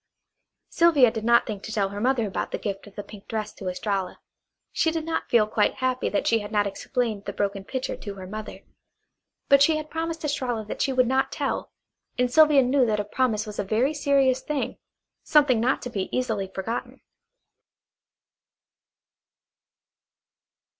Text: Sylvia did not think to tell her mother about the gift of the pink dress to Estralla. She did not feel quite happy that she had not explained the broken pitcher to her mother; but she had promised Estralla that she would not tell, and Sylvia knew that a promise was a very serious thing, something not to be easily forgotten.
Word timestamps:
Sylvia 0.71 1.11
did 1.11 1.23
not 1.23 1.45
think 1.45 1.61
to 1.61 1.71
tell 1.71 1.89
her 1.89 2.01
mother 2.01 2.25
about 2.25 2.49
the 2.49 2.57
gift 2.57 2.87
of 2.87 2.95
the 2.95 3.03
pink 3.03 3.27
dress 3.27 3.53
to 3.53 3.69
Estralla. 3.69 4.19
She 4.71 4.89
did 4.89 5.05
not 5.05 5.29
feel 5.29 5.45
quite 5.45 5.75
happy 5.75 6.09
that 6.09 6.25
she 6.25 6.39
had 6.39 6.51
not 6.51 6.65
explained 6.65 7.25
the 7.25 7.31
broken 7.33 7.63
pitcher 7.63 7.95
to 7.95 8.15
her 8.15 8.25
mother; 8.25 8.61
but 9.47 9.61
she 9.61 9.77
had 9.77 9.91
promised 9.91 10.25
Estralla 10.25 10.65
that 10.65 10.81
she 10.81 10.91
would 10.91 11.05
not 11.05 11.31
tell, 11.31 11.71
and 12.17 12.31
Sylvia 12.33 12.63
knew 12.63 12.83
that 12.87 12.99
a 12.99 13.05
promise 13.05 13.45
was 13.45 13.59
a 13.59 13.63
very 13.63 13.93
serious 13.93 14.41
thing, 14.41 14.79
something 15.21 15.59
not 15.59 15.83
to 15.83 15.91
be 15.91 16.09
easily 16.11 16.47
forgotten. 16.47 17.01